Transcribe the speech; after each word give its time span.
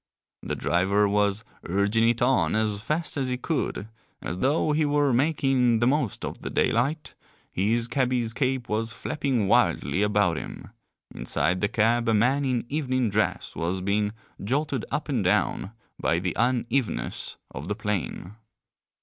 The 0.41 0.55
driver 0.55 1.07
was 1.07 1.43
urging 1.63 2.09
it 2.09 2.23
on 2.23 2.55
as 2.55 2.79
fast 2.81 3.17
as 3.17 3.29
he 3.29 3.37
could, 3.37 3.87
as 4.19 4.39
though 4.39 4.71
he 4.71 4.83
were 4.83 5.13
making 5.13 5.77
the 5.77 5.85
most 5.85 6.25
of 6.25 6.41
the 6.41 6.49
daylight, 6.49 7.13
his 7.51 7.87
cabby's 7.87 8.33
cape 8.33 8.67
was 8.67 8.93
flapping 8.93 9.47
wildly 9.47 10.01
about 10.01 10.37
him; 10.37 10.69
inside 11.13 11.61
the 11.61 11.67
cab 11.67 12.09
a 12.09 12.15
man 12.15 12.45
in 12.45 12.65
evening 12.67 13.11
dress 13.11 13.55
was 13.55 13.79
being 13.79 14.11
jolted 14.43 14.85
up 14.89 15.07
and 15.07 15.23
down 15.23 15.71
by 15.99 16.17
the 16.17 16.35
unevenness 16.35 17.37
of 17.51 17.67
the 17.67 17.75
plain. 17.75 18.33